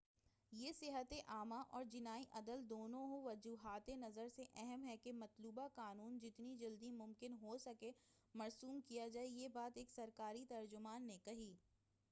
[0.53, 6.17] یہ صحتِ عامہ اور جنائی عدل دونوں وجہاتِ نظر سے اہم ہے کہ مطلوبہ قانون
[6.19, 7.55] جتنی جلد ممکن ہو
[8.35, 11.53] مرسوم کیا جائے یہ بات ایک سرکاری ترجمان نے کہی